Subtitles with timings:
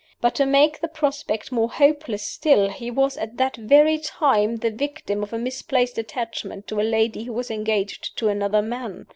[0.19, 4.71] But to make the prospect more hopeless still, he was at that very time the
[4.71, 9.05] victim of a misplaced attachment to a lady who was engaged to another man.